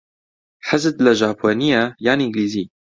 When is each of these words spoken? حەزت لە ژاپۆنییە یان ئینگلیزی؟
حەزت 0.69 0.95
لە 1.05 1.11
ژاپۆنییە 1.21 1.83
یان 2.05 2.19
ئینگلیزی؟ 2.21 2.65